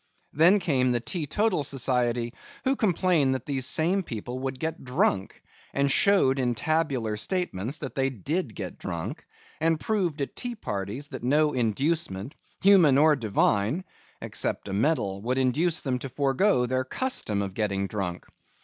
[0.33, 5.43] Then came the Teetotal Society, who complained that these same people would get drunk,
[5.75, 9.23] and showed in tabular statements that they did get drunk,
[9.59, 12.33] and proved at tea parties that no inducement,
[12.63, 13.83] human or Divine
[14.23, 18.25] (except a medal), would induce them to forego their custom of getting drunk.